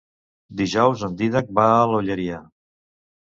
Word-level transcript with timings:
Dijous 0.61 1.03
en 1.07 1.17
Dídac 1.19 1.51
va 1.59 1.65
a 1.73 1.85
l'Olleria. 1.91 2.39